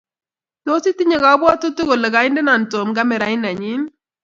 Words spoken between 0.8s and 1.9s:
itinye kapwatutik